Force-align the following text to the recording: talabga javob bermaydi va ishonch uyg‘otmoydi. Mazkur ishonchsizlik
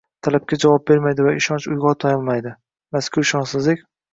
talabga 0.27 0.57
javob 0.63 0.87
bermaydi 0.91 1.27
va 1.27 1.35
ishonch 1.41 1.67
uyg‘otmoydi. 1.75 2.57
Mazkur 2.99 3.29
ishonchsizlik 3.29 3.89